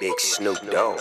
[0.00, 1.00] Snoop Dogg.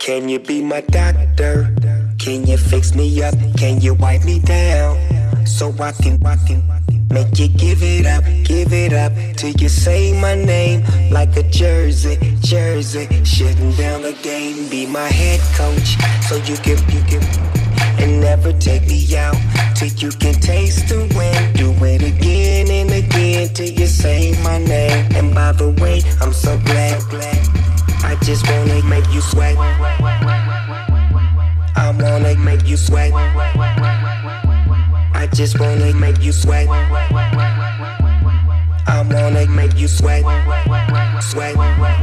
[0.00, 1.74] Can you be my doctor?
[2.18, 3.34] Can you fix me up?
[3.56, 5.46] Can you wipe me down?
[5.46, 6.62] So I can, I can
[7.10, 11.44] make you give it up, give it up till you say my name like a
[11.44, 13.06] jersey, jersey.
[13.24, 15.96] Shutting down the game, be my head coach
[16.28, 17.55] so you can, you can,
[18.00, 19.36] and never take me out
[19.74, 21.52] till you can taste the win.
[21.54, 25.06] Do it again and again till you say my name.
[25.14, 27.38] And by the way, I'm so glad, glad.
[28.04, 29.56] I just wanna make you sweat.
[31.76, 33.12] I wanna make you sweat.
[35.14, 36.68] I just wanna make you sweat.
[38.88, 40.24] I wanna make you sweat.
[41.22, 41.54] Sweat,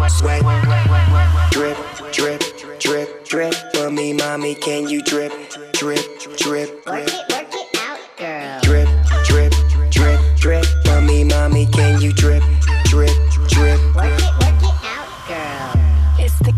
[0.10, 0.42] sweat.
[1.52, 1.78] Drip,
[2.12, 2.44] drip,
[2.80, 3.54] drip, drip.
[3.74, 5.34] For me, mommy, can you drip,
[5.74, 6.86] drip, drip?
[6.86, 8.60] Work it, work it out, girl.
[8.62, 8.90] Drip,
[9.26, 9.54] drip,
[9.92, 10.66] drip, drip.
[10.86, 12.44] For me, mommy, can you drip,
[12.86, 13.12] drip,
[13.50, 13.80] drip?
[13.96, 16.24] Work it, work it out, girl.
[16.24, 16.54] It's the,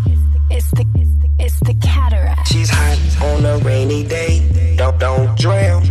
[0.50, 2.48] it's the, it's the, it's the cataract.
[2.48, 4.74] She's hot on a rainy day.
[4.76, 5.86] Don't don't drown.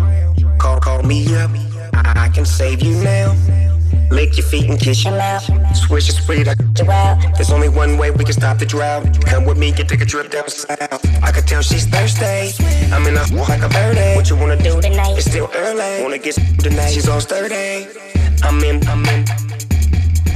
[0.58, 1.52] Call call me up.
[1.94, 3.36] I, I can save you now.
[4.12, 5.44] Lick your feet and kiss your mouth.
[5.76, 7.34] Swish your sweet, I you.
[7.34, 9.04] There's only one way we can stop the drought.
[9.26, 11.04] Come with me, get take a trip down south.
[11.46, 12.54] Tell she's thirsty.
[12.92, 14.16] I'm in a like a birdie.
[14.16, 15.16] What you wanna do tonight?
[15.18, 16.02] It's still early.
[16.02, 16.92] Wanna get tonight?
[16.92, 17.88] She's all sturdy.
[18.44, 19.26] I'm in, I'm in.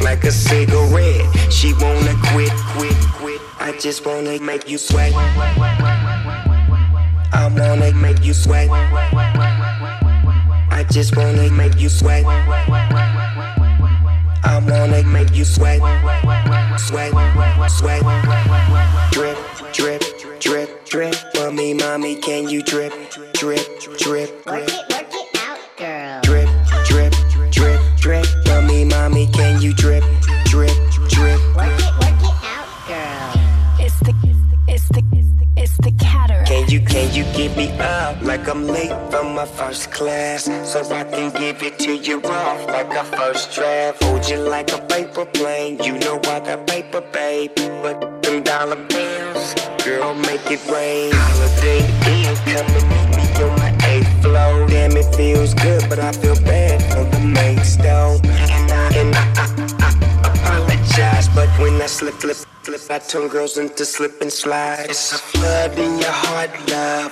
[0.02, 1.26] Like a cigarette.
[1.52, 3.42] She wanna quit, quit, quit.
[3.60, 5.12] I just wanna make you sweat.
[7.34, 8.70] I wanna make you sweat.
[10.72, 12.24] I just wanna make you sweat.
[14.44, 15.80] I wanna make you sweat.
[16.80, 17.12] Sweat,
[17.70, 18.02] sweat.
[19.12, 19.38] Drip,
[19.74, 19.99] drip,
[21.90, 22.94] mommy, can you drip,
[23.34, 23.66] drip,
[23.98, 24.70] drip, Work drip?
[24.70, 26.22] it, work it out, girl.
[26.22, 26.50] Drip,
[26.86, 27.14] drip,
[27.52, 28.26] drip, drip.
[28.46, 30.04] For me, mommy, can you drip,
[30.46, 30.78] drip,
[31.10, 31.40] drip?
[31.58, 33.84] Work it, work it out, girl.
[33.84, 34.14] It's the,
[34.68, 36.48] it's the, it's the, it's the cataract.
[36.48, 40.44] Can you, can you get me up like I'm late from my first class?
[40.44, 44.04] So I can give it to you off like a first draft.
[44.04, 45.80] Hold you like a paper plane.
[45.84, 47.56] You know I got paper, babe.
[47.56, 48.19] But them
[48.50, 49.54] dollar bills,
[49.86, 51.12] girl, make it rain.
[51.14, 54.66] Holiday Inn, come and meet me on my eighth floor.
[54.66, 58.20] Damn, it feels good, but I feel bad for the main stone.
[58.26, 59.46] And I, and I, I,
[59.86, 59.92] I
[60.34, 64.88] apologize, but when I slip, slip, slip, I turn girls into slip and slide.
[64.90, 67.12] It's a flood in your heart, love.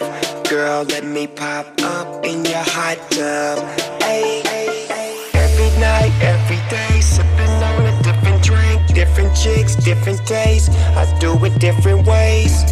[0.49, 3.59] Girl, let me pop up in your hot tub.
[4.01, 5.29] Ay, ay, ay.
[5.35, 6.99] Every night, every day,
[8.97, 10.69] different chicks, different days.
[10.97, 12.63] I do it different ways.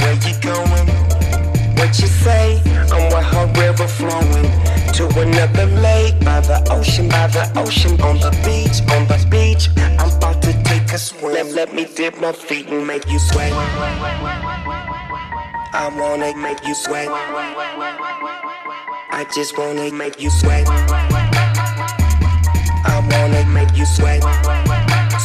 [0.00, 0.88] Where you going?
[1.78, 2.60] What you say?
[2.90, 4.48] I'm with her river flowing
[4.96, 9.70] to another lake by the ocean, by the ocean, on the beach, on the beach.
[10.00, 11.32] I'm about to take a swim.
[11.32, 13.52] Let, let me dip my feet and make you sweat.
[15.74, 17.08] I wanna make you sweat.
[19.14, 21.31] I just wanna make you sweat.
[22.84, 24.22] I wanna make you sweat.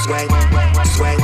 [0.03, 0.29] Sweat,
[0.95, 1.19] sweat.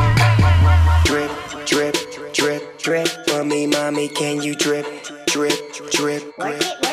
[1.05, 1.31] Drip,
[1.65, 1.95] drip,
[2.33, 3.07] drip, drip.
[3.45, 4.85] Me, mommy, can you drip,
[5.27, 5.53] drip,
[5.91, 6.92] drip, drip?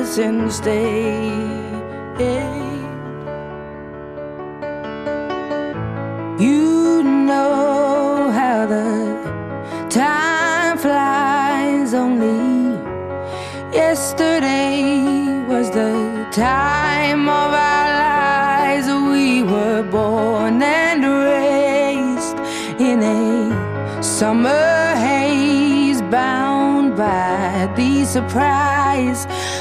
[0.00, 0.70] Hurts instead.
[6.40, 12.78] You know how the time flies only.
[13.72, 18.86] Yesterday was the time of our lives.
[18.88, 22.38] We were born and raised
[22.80, 29.26] in a summer haze, bound by the surprise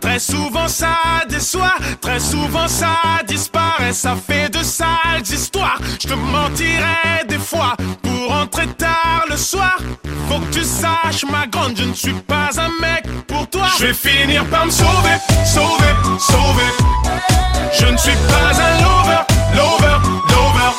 [0.00, 0.96] très souvent ça
[1.28, 5.78] déçoit, très souvent ça disparaît, ça fait de sales histoires.
[6.00, 9.78] Je te mentirais des fois pour rentrer tard le soir.
[10.28, 13.66] Faut que tu saches, ma grande, je ne suis pas un mec pour toi.
[13.78, 16.72] Je vais finir par me sauver, sauver, sauver.
[17.72, 19.22] Je ne suis pas un lover,
[19.54, 19.98] lover,
[20.30, 20.72] lover.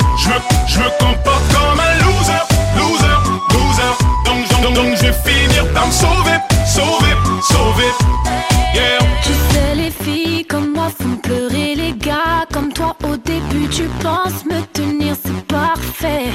[0.67, 2.43] Je me, comporte comme un loser,
[2.77, 3.17] loser,
[3.53, 3.91] loser.
[4.25, 8.28] Donc, donc, donc je vais finir par me sauver, sauver, sauver.
[8.73, 12.95] Tu sais, les filles comme moi font pleurer les gars comme toi.
[13.03, 16.25] Au début, tu penses me tenir, c'est parfait.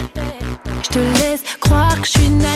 [0.82, 2.53] Je te laisse croire que je suis naïf,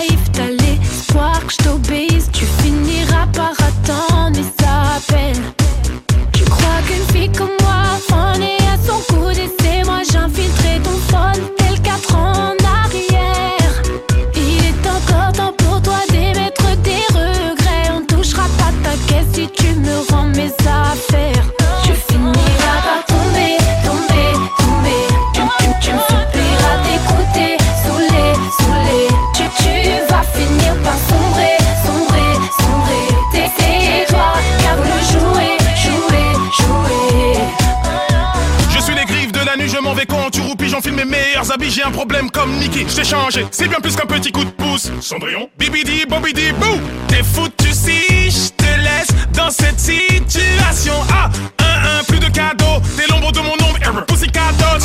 [41.89, 42.85] un problème comme Nicky.
[42.89, 44.91] Je t'ai changé, c'est bien plus qu'un petit coup de pouce.
[45.01, 46.79] Cendrillon, bibidi, bobidi, bou.
[47.09, 50.93] T'es foutu si je te laisse dans cette situation.
[51.11, 54.83] Ah, un, un, plus de cadeaux, t'es l'ombre de mon ombre, error, pussycat dolls.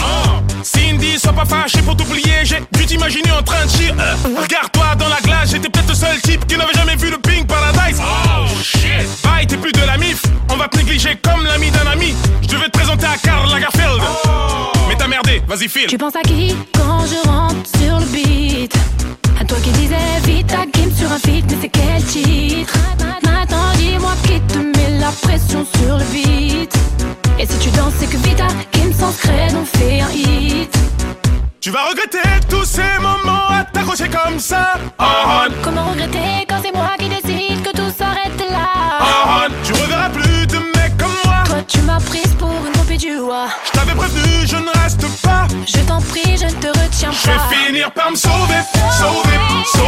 [0.63, 3.91] Cindy, sois pas fâché pour t'oublier, j'ai dû t'imaginer en train de chier.
[3.91, 7.17] Euh, Regarde-toi dans la glace, j'étais peut-être le seul type qui n'avait jamais vu le
[7.17, 7.99] Pink Paradise.
[8.01, 9.07] Oh shit!
[9.23, 12.13] Bye, t'es plus de la mif, on va te négliger comme l'ami d'un ami.
[12.43, 13.49] Je devais te présenter à Karl
[15.55, 15.87] vas-y file.
[15.87, 18.73] Tu penses à qui quand je rentre sur le beat?
[19.39, 22.73] À toi qui disais vite ta game sur un feat Mais c'est quel titre?
[23.23, 26.73] Maintenant dis-moi qui te met la pression sur le beat
[27.39, 30.75] Et si tu danses c'est que Vita Kim sans scred on fait un hit
[31.61, 34.73] Tu vas regretter tous ces moments à t'accrocher comme ça.
[34.99, 35.03] Oh,
[35.63, 38.67] Comment regretter quand c'est moi qui décide que tout s'arrête là?
[39.01, 39.51] Oh.
[39.63, 41.43] Tu reverras plus de mecs comme moi.
[41.45, 42.22] Toi tu m'as prise
[43.05, 45.45] Je t'avais prévenu, je ne reste pas.
[45.67, 48.61] Je t'en prie je ne te retiens Je vais pas finir par me sauver,
[48.97, 49.39] sauver,
[49.73, 49.83] sauver.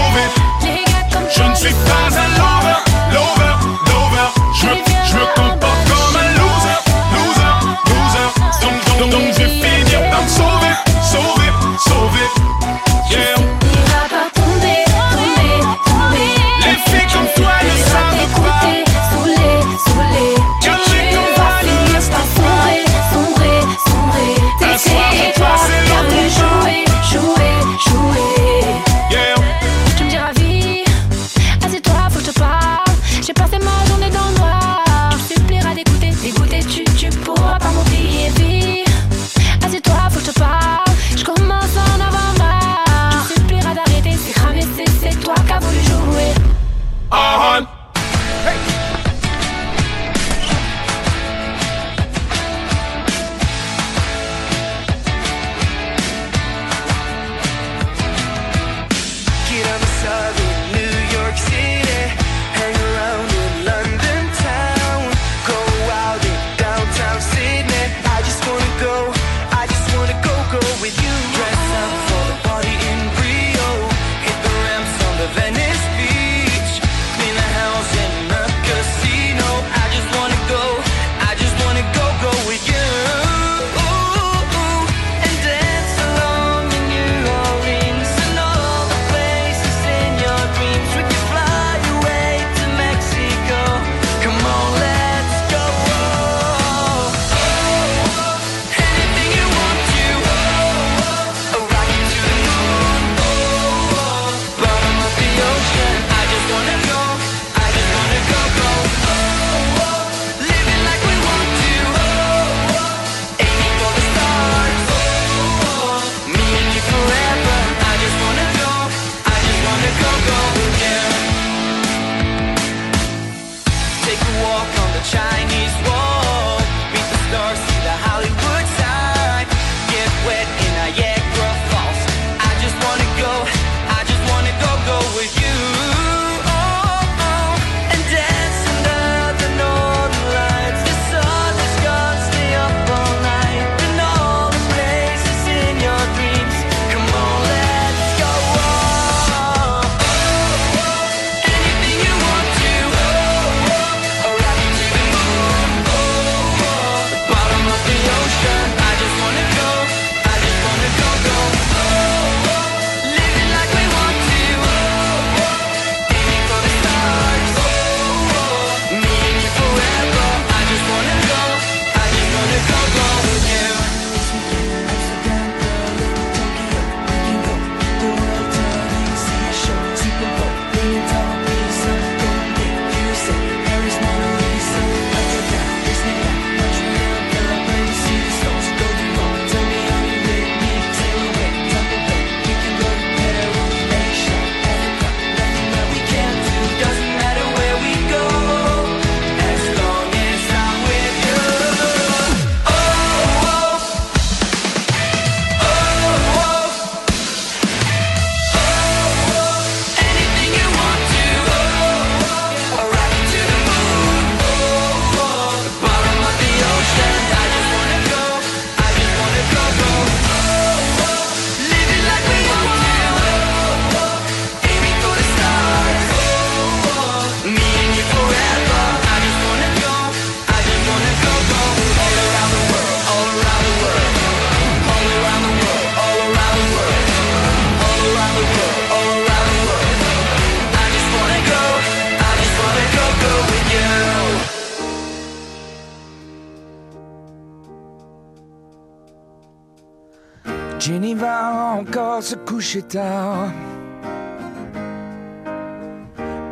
[252.56, 253.52] coucher tard.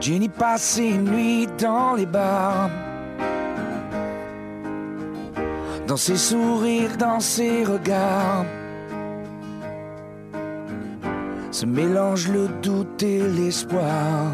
[0.01, 2.69] Jenny passait une nuit dans les bars.
[5.87, 8.45] Dans ses sourires, dans ses regards,
[11.51, 14.27] se mélange le doute et l'espoir.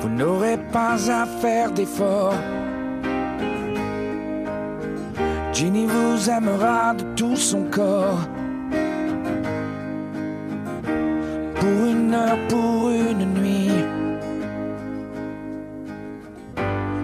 [0.00, 2.61] Vous n'aurez pas à faire d'efforts.
[5.62, 8.18] Ginny vous aimera de tout son corps.
[11.54, 13.70] Pour une heure, pour une nuit.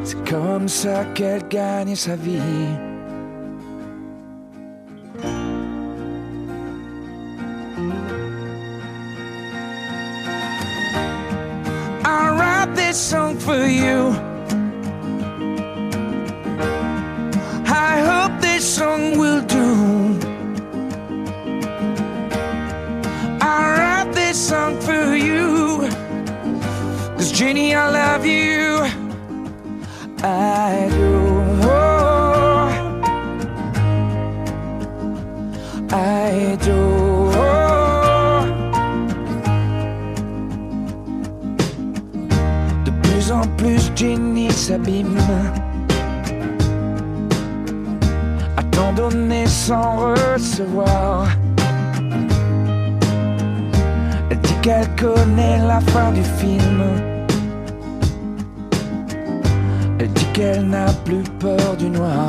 [0.03, 2.41] C'est comme ça qu'elle gagne sa vie.
[12.05, 14.28] I this song for you.
[27.51, 28.85] I love you.
[30.23, 31.49] I do.
[35.91, 37.31] I do.
[42.85, 45.17] De plus en plus, Jenny s'abîme.
[48.59, 51.29] À tant donner sans recevoir.
[54.31, 57.18] Elle dit qu'elle connaît la fin du film.
[60.39, 62.29] qu'elle n'a plus peur du noir.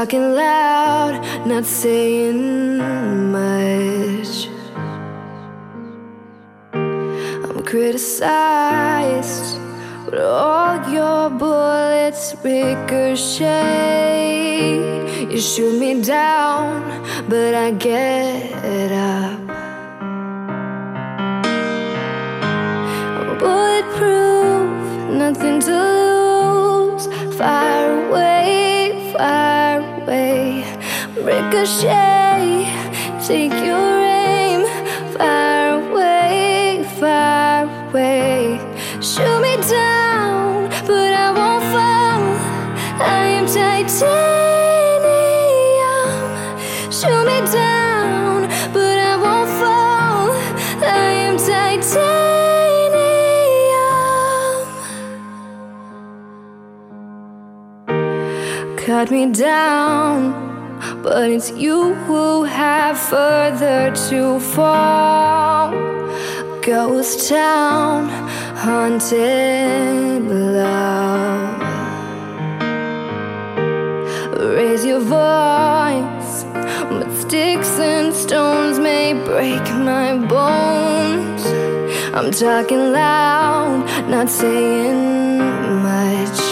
[0.00, 1.14] talking loud,
[1.46, 2.78] not saying
[3.30, 4.48] much.
[6.72, 9.58] I'm criticized,
[10.06, 13.50] but all your bullets ricochet.
[15.30, 16.80] You shoot me down,
[17.28, 19.19] but I get up.
[31.60, 32.64] ricochet.
[33.26, 34.64] Take your aim
[35.16, 38.58] far away, far away.
[39.00, 42.22] Shoot me down, but I won't fall.
[43.00, 44.00] I am titanium.
[46.90, 50.30] Shoot me down, but I won't fall.
[50.82, 51.96] I am titanium.
[58.76, 60.49] Cut me down.
[61.10, 65.72] But it's you who have further to fall.
[66.62, 68.08] Ghost town,
[68.54, 71.62] haunted love.
[74.54, 76.44] Raise your voice,
[76.90, 81.44] but sticks and stones may break my bones.
[82.14, 85.38] I'm talking loud, not saying
[85.82, 86.49] much.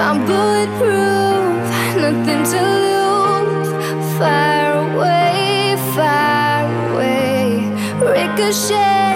[0.00, 1.58] I'm bulletproof,
[1.96, 3.70] nothing to lose.
[4.16, 7.68] Fire away, fire away,
[8.00, 9.07] ricochet.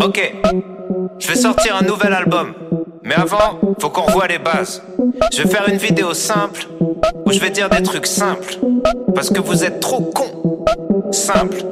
[0.00, 0.32] Ok,
[1.18, 2.54] je vais sortir un nouvel album.
[3.02, 4.82] Mais avant, faut qu'on revoie les bases.
[5.32, 6.66] Je vais faire une vidéo simple
[7.26, 8.58] où je vais dire des trucs simples.
[9.14, 10.64] Parce que vous êtes trop cons.
[11.10, 11.64] Simple,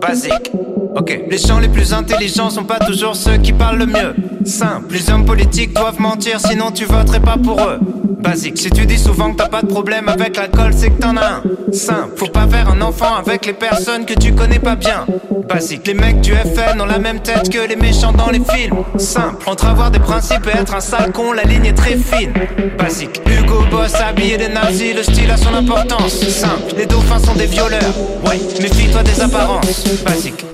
[0.00, 0.52] basique.
[0.94, 4.14] Ok, les gens les plus intelligents sont pas toujours ceux qui parlent le mieux.
[4.44, 7.78] Simple, les hommes politiques doivent mentir sinon tu voterais pas pour eux.
[8.20, 11.16] Basique, si tu dis souvent que t'as pas de problème avec l'alcool, c'est que t'en
[11.16, 11.42] as un.
[11.72, 15.06] Simple, faut pas faire un enfant avec les personnes que tu connais pas bien.
[15.48, 18.76] Basique, les mecs du FN ont la même tête que les méchants dans les films.
[18.98, 22.32] Simple, entre avoir des principes et être un sale con, la ligne est très fine.
[22.78, 26.20] Basique, Hugo Boss habillé des nazis, le style a son importance.
[26.28, 27.94] Simple, les dauphins sont des violeurs.
[28.24, 29.84] Ouais, méfie-toi des apparences.
[30.04, 30.44] Basique.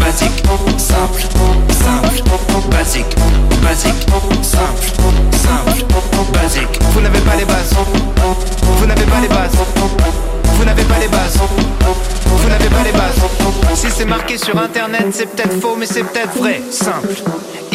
[0.00, 0.42] Basique,
[0.78, 1.22] simple,
[1.70, 2.22] simple,
[2.70, 3.16] basique,
[3.62, 4.06] basique,
[4.42, 4.86] simple,
[5.32, 5.84] simple,
[6.32, 6.78] basique.
[6.92, 7.74] Vous n'avez pas les bases,
[8.62, 9.52] vous n'avez pas les bases,
[10.44, 11.38] vous n'avez pas les bases,
[12.26, 13.20] vous n'avez pas les bases.
[13.74, 16.60] Si c'est marqué sur internet, c'est peut-être faux, mais c'est peut-être vrai.
[16.70, 17.14] Simple.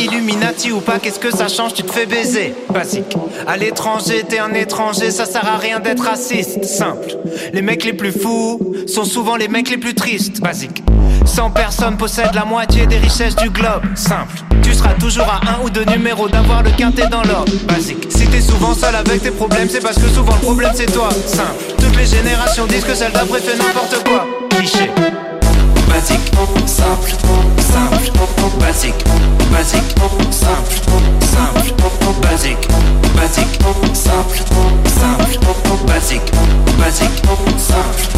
[0.05, 1.73] Illuminati ou pas, qu'est-ce que ça change?
[1.73, 2.53] Tu te fais baiser.
[2.71, 3.17] Basique.
[3.47, 6.63] À l'étranger, t'es un étranger, ça sert à rien d'être raciste.
[6.63, 7.17] Simple.
[7.53, 10.41] Les mecs les plus fous sont souvent les mecs les plus tristes.
[10.41, 10.83] Basique.
[11.25, 13.81] 100 personnes possèdent la moitié des richesses du globe.
[13.95, 14.43] Simple.
[14.61, 17.51] Tu seras toujours à un ou deux numéros d'avoir le quintet dans l'ordre.
[17.67, 18.05] Basique.
[18.09, 21.09] Si t'es souvent seul avec tes problèmes, c'est parce que souvent le problème c'est toi.
[21.25, 21.73] Simple.
[21.79, 24.27] Toutes les générations disent que celle d'après fait n'importe quoi.
[24.51, 24.91] Cliché.
[25.95, 26.19] Basique,
[26.65, 27.09] simple,
[27.57, 28.11] simple,
[28.59, 29.05] basique,
[29.49, 29.95] basique,
[30.29, 30.75] simple,
[31.21, 31.73] simple,
[32.21, 32.67] basique,
[33.15, 33.59] basique,
[33.93, 34.43] simple,
[34.89, 36.31] simple, basique,
[36.77, 37.21] basique,
[37.57, 38.14] simple,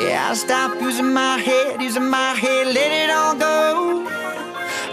[0.00, 4.04] Yeah, I stop using my head, using my head, let it all go.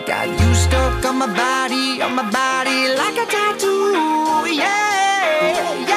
[0.08, 4.50] Got you stuck on my body, on my body like a tattoo.
[4.52, 5.95] Yeah, yeah.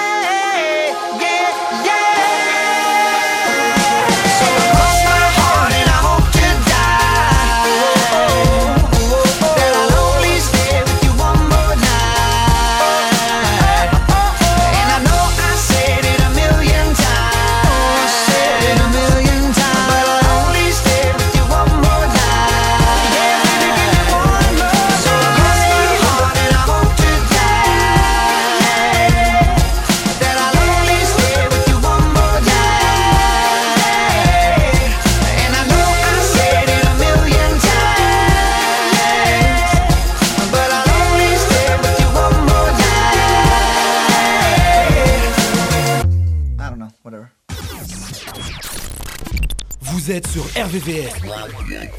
[50.26, 51.14] sur RVVR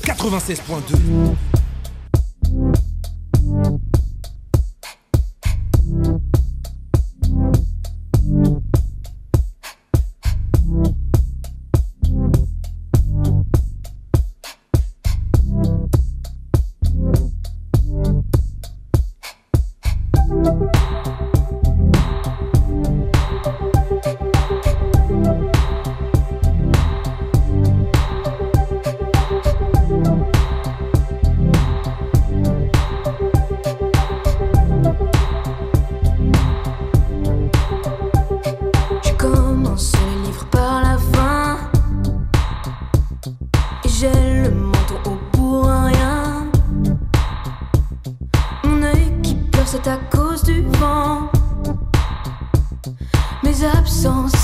[0.03, 1.58] 96.2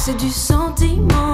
[0.06, 1.25] c'est du sentiment.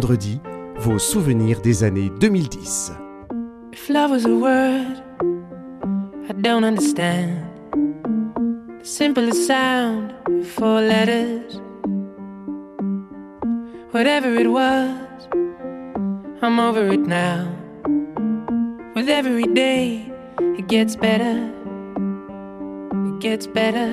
[0.00, 0.40] vendredi,
[0.76, 2.96] vos souvenirs des années 2010.
[3.70, 5.02] If love was a word,
[6.26, 7.44] I don't understand.
[8.78, 10.14] The simplest sound
[10.56, 11.60] four letters.
[13.92, 15.28] Whatever it was,
[16.40, 17.46] I'm over it now.
[18.94, 20.10] With every day,
[20.58, 21.52] it gets better.
[23.06, 23.90] It gets better.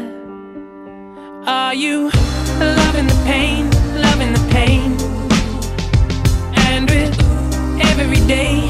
[1.46, 2.10] Are you
[2.60, 3.70] loving the pain?
[4.02, 4.57] Loving the pain?
[8.28, 8.67] day.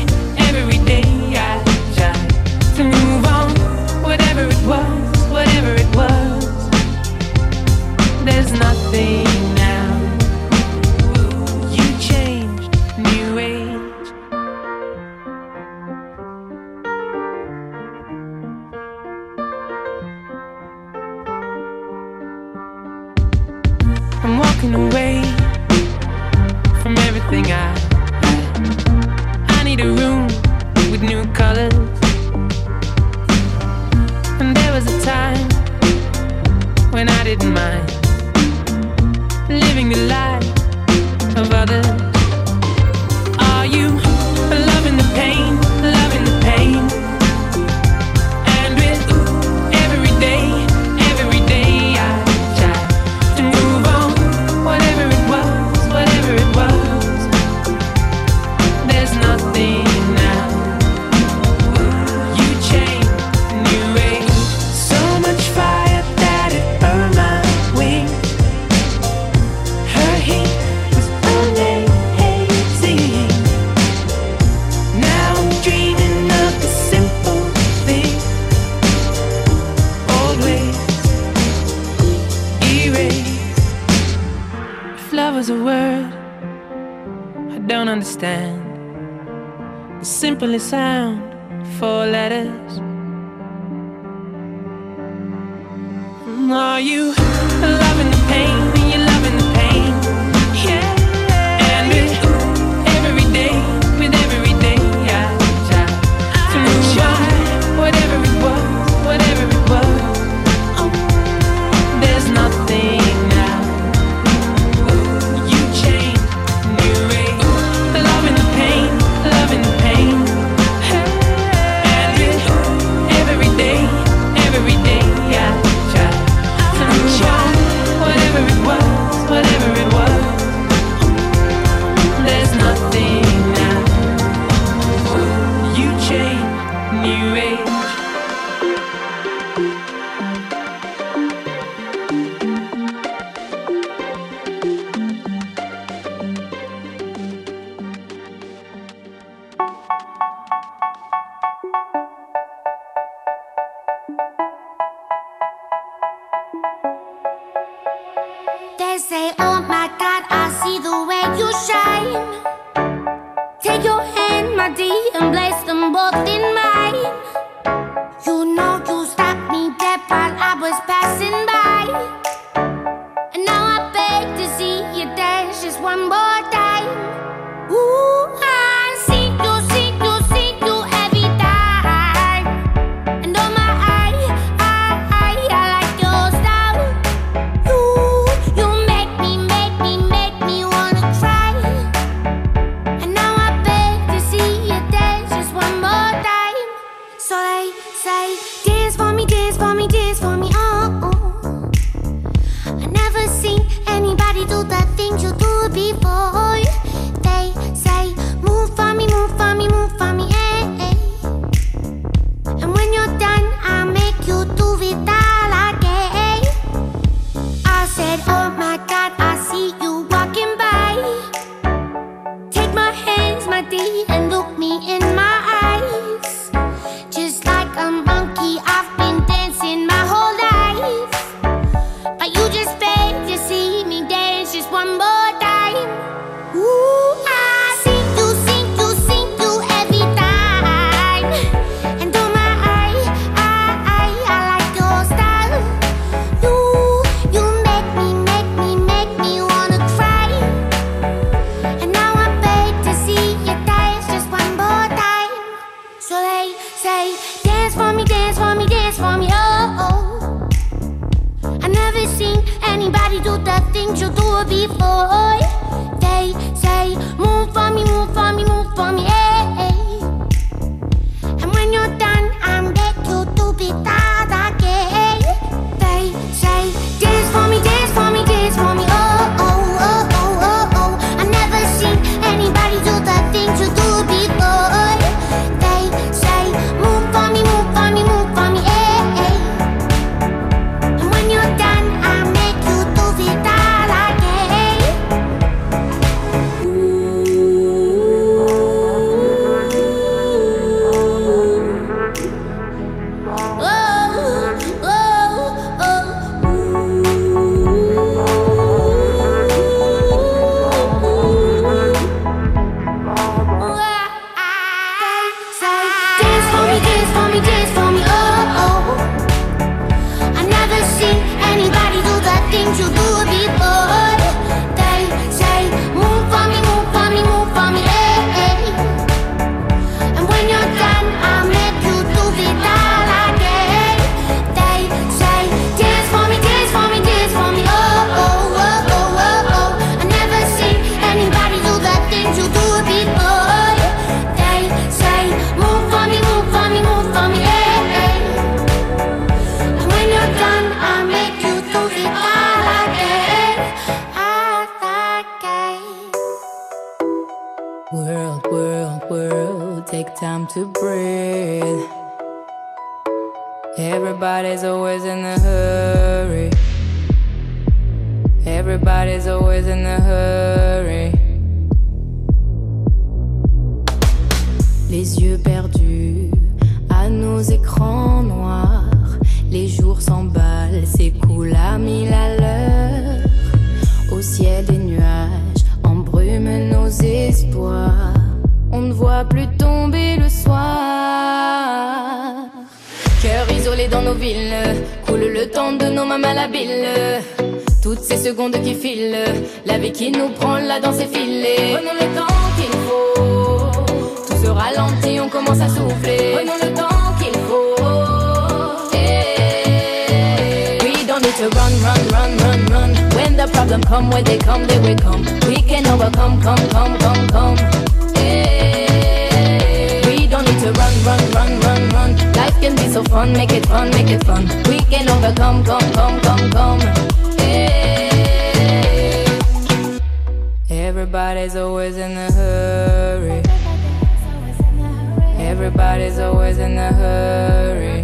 [435.59, 438.03] Everybody's always in a hurry.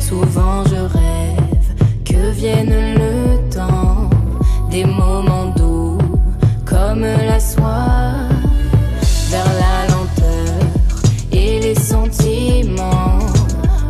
[0.00, 1.66] Souvent je rêve
[2.02, 4.08] que vienne le temps
[4.70, 5.98] des moments doux
[6.64, 8.24] comme la soie
[9.28, 10.54] vers la lenteur
[11.30, 13.18] et les sentiments.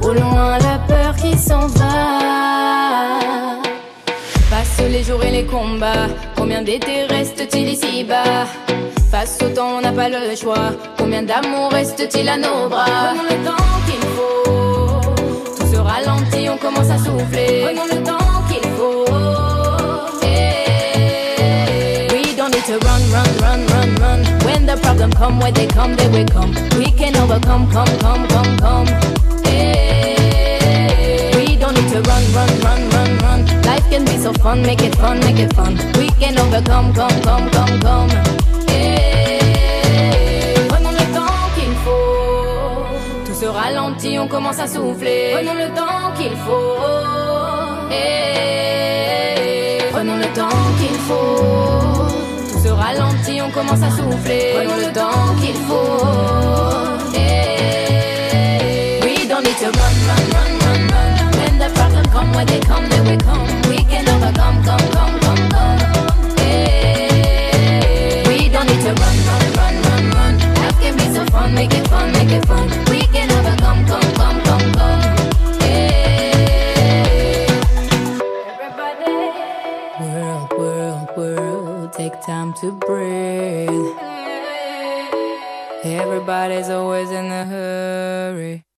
[0.03, 3.61] Au loin la peur qui s'en va.
[4.51, 6.09] Passent les jours et les combats.
[6.37, 8.49] Combien d'étés reste-t-il ici-bas?
[9.15, 10.73] Face au temps, on n'a pas le choix.
[10.99, 12.85] Combien d'amour reste-t-il à nos bras?
[13.15, 15.55] Prenons le temps qu'il faut.
[15.57, 17.63] Tout se ralentit, on commence à souffler.
[17.65, 19.05] Prenons le temps qu'il faut.
[22.13, 24.21] We don't need to run, run, run, run, run.
[24.45, 26.53] When the problem come, when they come, they will come.
[26.77, 28.87] We can overcome, come, come, come, come.
[31.37, 33.63] We don't need to run, run, run, run, run.
[33.63, 35.79] Life can be so fun, make it fun, make it fun.
[36.01, 38.54] We can overcome, come, come, come, come.
[43.55, 45.33] Ralentit, on commence à souffler.
[45.35, 46.77] Prenons le temps qu'il faut.
[47.93, 49.79] Eh.
[49.93, 50.49] Prenons le temps
[50.79, 52.09] qu'il faut.
[52.51, 54.55] Tout se ralentit, on commence à souffler.
[54.57, 56.07] Prenons le temps qu'il faut.
[57.15, 59.01] Eh.
[59.05, 61.11] We don't need to run, run, run, run, run.
[61.39, 63.47] When the problem come, when they come, they will come.
[63.71, 65.79] We can overcome, come, come, come, come.
[66.41, 68.25] Eh.
[68.27, 70.35] We don't need to run, run, run, run, run.
[70.59, 72.69] Life can be so fun, make it fun, make it fun.
[72.91, 73.01] We
[82.65, 83.69] to breathe.
[85.85, 87.54] Everybody's always in the.